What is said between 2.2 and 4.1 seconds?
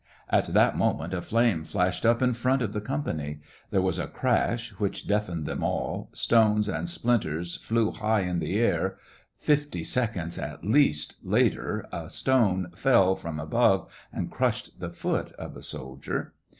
in front of the company. There was a